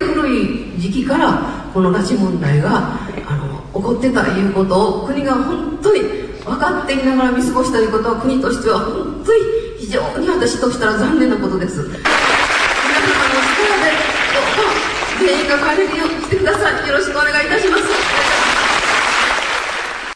[0.00, 6.00] 古い時期からこの拉致問題があの起こってたということを国が本当に
[6.44, 9.40] 分かっていながら見過ごしたということは国としては本当に
[9.78, 11.82] 非常に私としたら残念なことです。
[11.82, 12.02] 皆様の
[13.52, 13.90] 力で
[14.32, 14.68] どうか
[15.20, 16.71] 全員が帰れるようにてくださいす。